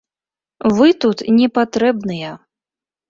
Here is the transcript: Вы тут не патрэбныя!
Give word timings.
Вы 0.79 0.87
тут 1.05 1.23
не 1.37 1.47
патрэбныя! 1.59 2.31